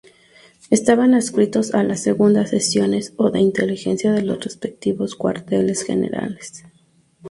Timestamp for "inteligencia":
3.39-4.11